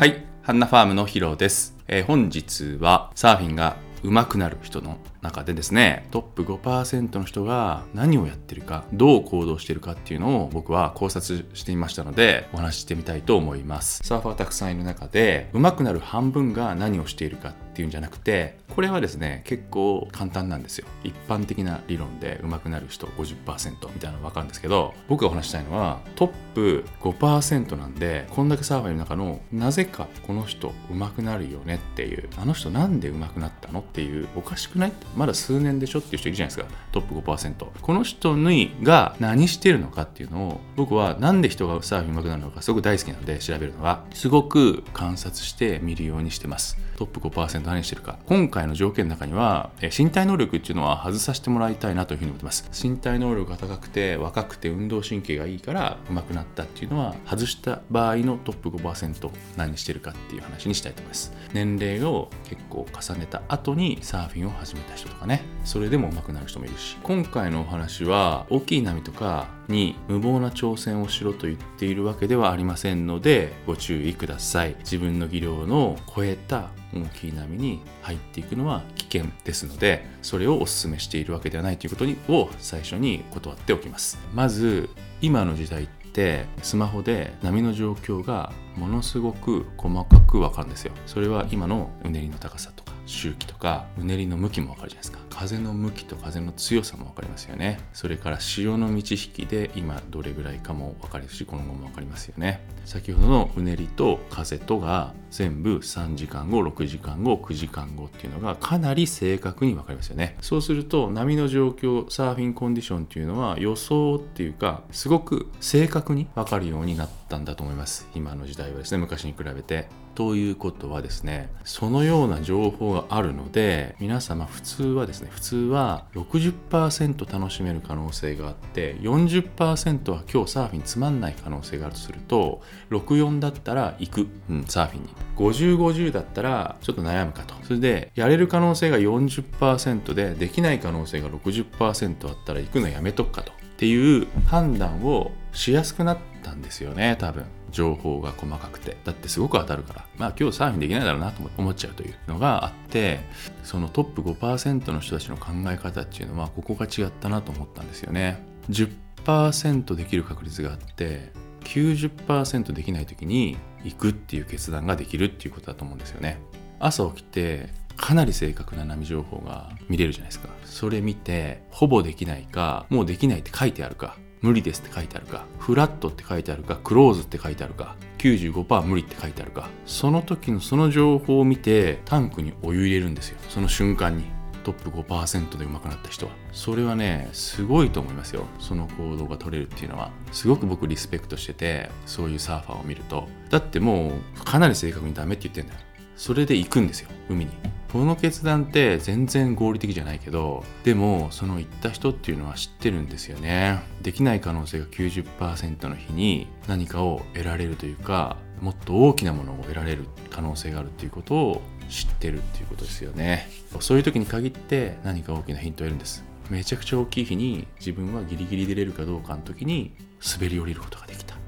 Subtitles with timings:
[0.00, 14.02] はい、ハンナファームのヒロです、えー本日はサーフィンが上手くなる人の中でですねトップ5%の人が何をやってるかどう行動してるかっていうのを僕は考察していましたのでお話ししてみたいと思います。
[14.04, 20.86] サーファーたくさんいる中で上手くなる半分が何をしているかっていうんじゃなくてこれはですね結構簡単なんですよ。
[21.02, 36.74] 一般的な理論で上手くなる人50%みたいなの分かるんですけど僕がお話したいのはトップ5%なんでこんだけサーファーいる中のなぜかこの人上手くなるよねっていうあの人なんで上手くなったのっていうおかしくないまだ数年でしょっていう人いるじゃないですか。
[36.92, 46.78] トップ5%この人にが何してるのかっていうのを僕はなんで人がサーフィン上手くなるのかすごく大好きなので調べるのがすごく観察して見るようにしてます。
[46.96, 48.18] トップ5%何してるか。
[48.26, 52.70] 今回の条件の中には身体能力っていうのは外させてもらいたいなというふうに思ってます。
[52.72, 61.32] 身体能力が高くて若くて運動神経がいいから上手くなったっていうのは外した場合のトップ5%何してるかっていう話にしたいと思います。
[61.52, 65.03] 年齢を結構重ねた後にサーフィンを始めた人。
[65.08, 66.96] とかねそれでも上手くなる人もいるし。
[67.02, 84.88] 今回のお話は大きい波とかに無謀な挑戦をしろと言っているわけではありませんのでご注意ください自分の技量の超えた大きい波に入っていくのは危険ですのでそれをお勧めしているわけではないということを最初に断っておきますまず
[85.20, 95.18] 今の時代ってスマホで波の状況がものすごく細かく分かるんですよそれは今のうねりの高さとか周期とかうねりの向きも分かるじゃないですか。
[95.30, 97.80] 風の向きと風の強さも分かりますよね。
[97.92, 102.60] それから潮の満ち引きで今どれぐらいかも分かるし今後も分かりますよね。
[102.84, 110.36] 先ほどのうねりと風とが全部3時間後6時間後9時間後っていうのがかなり正確に分かりますよね。
[110.40, 118.08] そうすると波の状況サーフィンコンディションっていうのは予想っていうかすごく正確に分かるようになってたんだと思います。
[118.14, 118.98] 今の時代はですね。
[118.98, 119.88] 昔に比べて。
[120.14, 135.08] ということはですねそのような情報があるので皆様普通はですね普通は60%楽しめる可能性があって40%は今日サーフィンつまんない可能性があるとすると64だったら行く、うん、サーフィンに。
[135.34, 137.54] 5050だったらちょっと悩むかと。
[137.64, 143.63] それでやれる可能性が40%でできない可能性が60%あったら行くのやめとくかと。
[143.84, 147.44] っていう判断をしやすくなったんですよね多分。
[147.70, 148.96] 情報が細かくて。
[149.04, 150.06] だってすごく当たるから。
[150.16, 153.20] まあ今日サーフィンできないだろうなと思っちゃうというのがあって
[153.62, 158.42] そのトップ5%の人たちの考え方っていうのはここが違ったなと思ったんですよね。
[158.70, 161.30] 10%できる確率があって
[161.64, 166.38] 90%できない時に行くっていう決断ができるっていうことだと思うんですよね。
[166.80, 170.48] 朝起きてかなり正確な波情報が見れるじゃないですか。
[170.64, 183.38] それ見てほぼできないかもうできないって書いてあるか無理ですって書いてあるかフラットって書いてあるかクローズって書いてあるか95%無理って書いてあるかその時のその情報を見てタンクにお湯入れるんですよ。
[183.48, 184.24] その瞬間に。
[184.64, 186.32] トップ5%で上手くなった人は。
[186.50, 188.46] それはねすごいと思いますよ。
[188.58, 190.10] その行動が取れるっていうのは。
[190.32, 193.28] すごく僕リスペクトしててそういうサーファーを見ると。
[193.50, 195.80] だってもうかなり正確にダメって言ってんだよ。
[196.16, 197.50] それで行くんですよ海に。
[197.92, 203.84] この決断って全然合理的じゃないけどでもその行った人っていうのは知ってるんですよね。
[204.02, 213.48] できない可能性が90%の日に何かを得られるというかもっと大きなものを得られる可能性があるっていうことを知ってるっていうことですよね。
[213.78, 216.24] そういう時に限って何か大きなヒントを得るんです。
[216.50, 219.94] めちゃくちゃ大きい日に自分はギリギリ出れるかどうかの時に
[220.36, 221.43] 滑り降りることができた。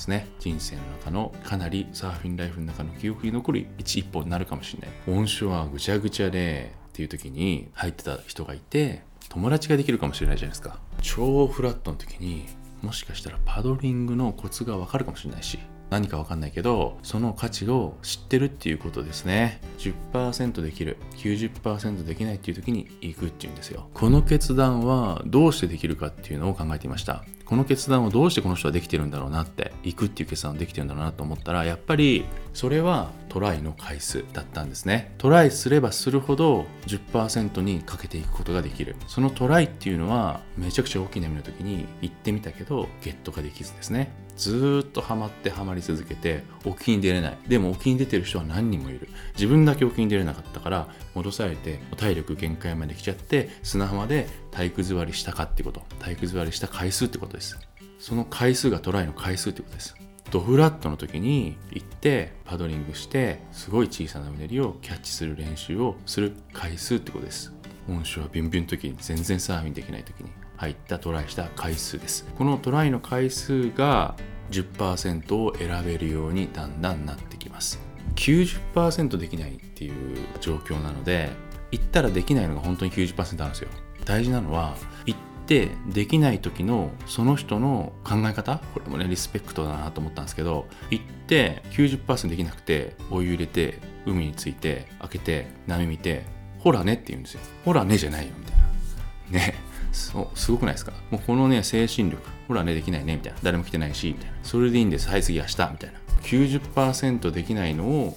[0.00, 0.26] ですね。
[0.38, 4.90] 人生の中のかなりサーフィンライフの中の記憶に残る一一本になるかもしれない。
[5.06, 10.80] 温床はぐちゃぐちゃでっていう時に入ってた人がいて友達ができるかもしれないじゃないですか。
[11.02, 12.46] 超フラットの時に
[12.82, 15.58] もしかしたらパドリングのコツがわかるかもしれないし
[15.90, 19.60] 何かわかんないけどその価値を知ってるっていうことですね。
[19.78, 23.90] 10%できる90%できないっていう時に行くっていうんですよ。
[23.92, 27.24] この決断はどうしてできるかっていうのを考えていました。
[27.50, 35.14] この決断をどうしてこの人はできてるんだろうなって行くっていう決断をできてるんだろうなと思ったらやっぱりそれはトライの回数だったんですね。
[35.18, 38.96] トライすればするほど10%にかけていくことができる。
[39.06, 44.12] そのトライっていうのはめちゃくちゃ大きな波の時に行ってみたけどゲットができずですね。
[44.36, 47.38] ずっとハマってハマり続けて沖に出れない。
[47.46, 49.08] でも沖に出てる人は何人もいる。
[49.34, 55.82] 自分だけ沖に出れなかったから戻されて体力限界まで来ちゃって砂浜で体育座りしたかってこと。
[56.00, 57.58] 体育座りした回数ってことです。
[57.98, 59.94] その回数がトライの回数ってことです。
[60.30, 67.52] ドフラットの時に行てパドリングしてすごい小さなうねりをキャッチする練習をする回数ってことです。
[67.86, 72.26] 本州はビュンビュンの時に全然サーフィンできない時に入ったトライした回数です。
[72.36, 74.14] このトライの回数が
[74.50, 77.80] 10%を選べるようにだんだんなってきます。
[78.16, 81.30] 90%できないっていう状況なので
[81.70, 83.68] 行ったらできないのが本当に90%あるんですよ。
[84.04, 84.76] 大事なのは
[85.06, 85.20] 行っ
[85.50, 96.22] てできない時のその人の考え方これもねリスペクトだなと思ったんですけど行って90%できなくてお湯入れて海について開けて波見て
[96.60, 97.40] ほらねって言うんですよ。
[97.64, 99.46] ほらねじゃないよみたいな。
[99.46, 99.54] ね。
[99.90, 100.92] そうすごくないですか？
[101.10, 103.38] もうこのね精神力ほらねできないねみたいな。
[103.42, 104.36] 誰も来てないしみたいな。
[104.44, 105.08] それでいいんです。
[105.08, 105.98] はい次明日みたいな。
[106.22, 108.16] 90%できないのを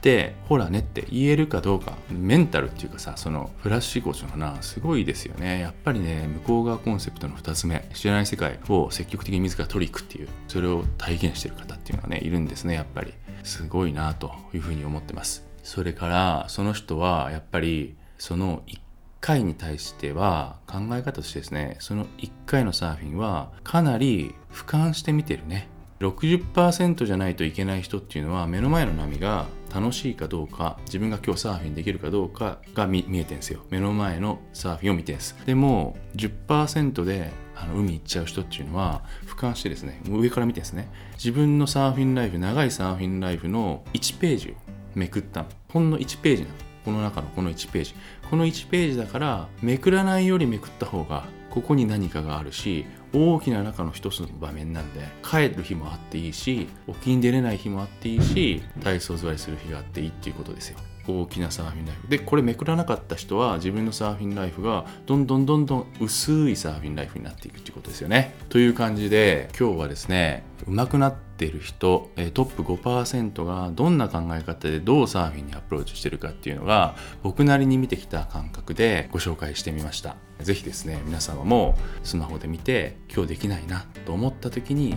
[0.00, 5.60] ってほらねって言えるかどうかメンタルっていうかさそのフラッシュコーチのなすごいですよね。
[5.60, 13.12] やっぱりね向こう側コンセプトの2つ目知らない世界を積極的に自ら取り行くっていうそれを体現してる方っていうのはねいるんですねやっぱり。
[13.42, 15.46] すごいなというふうに思ってます。
[15.62, 18.78] それからその人はやっぱりその1
[19.20, 25.68] 回に対しては考え方としてですねその1回のサーフィンはかなり俯瞰して見てるね。
[26.00, 33.60] 60%じゃないといけない人っていうのは目の前の波が楽しいかどうか自分が今日サーフィンできるかどうかが見えてるんですよ。
[33.70, 35.36] 目の前のサーフィンを見てるんです。
[35.46, 40.90] でも10%であの海行っちゃう人っていうのは俯瞰してですね上から見てですね。
[41.14, 44.54] 自分のサーフィンライフ長いサーフィンライフの1ページを
[44.94, 46.54] めくったほんの1ページなの。
[46.84, 47.94] この中のこの1ページ。
[48.30, 60.78] この1ページだからめくらないよりめくった方がここに何かがあるし大きな中の一つの場面なんで帰る日もあっていいし沖に出れない日もあっていいし体操座りする日があっていいっていうことですよ。
[61.08, 62.08] 大きなサーフィンライフ。
[62.08, 68.34] でこれめくらなかった人は自分のサーフィンライフがどんどんどんどん薄いサーフィンライフになっていくっていうことですよね。
[68.48, 80.16] という感じで今日はですね上手くなっている人トップ5%がどんな考え方でどうサーフィンにアプローチしてるかっていうのが僕なりに見てきた感覚でご紹介してみました。
[80.40, 84.96] 是非ですね皆様もスマホで見て今日できないなと思った時に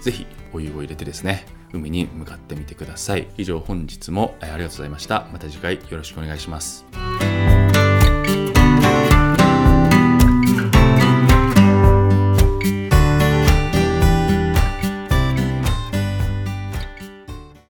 [0.00, 3.28] 是非お湯を入れてですね海に向かってみてください。
[3.38, 5.28] 以上本日もありがとうございました。
[5.32, 6.84] また次回よろしくお願いします。